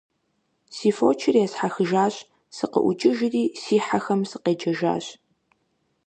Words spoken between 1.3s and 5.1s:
есхьэхыжащ, сыкъыӀукӀыжри си хьэхэм сыкъеджэжащ.